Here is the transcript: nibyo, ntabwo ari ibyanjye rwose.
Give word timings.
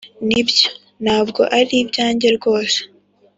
nibyo, 0.27 0.69
ntabwo 1.03 1.41
ari 1.57 1.73
ibyanjye 1.83 2.27
rwose. 2.37 2.79